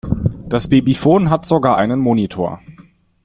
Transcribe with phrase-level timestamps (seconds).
[0.49, 2.59] Das Babyfon hat sogar einen Monitor.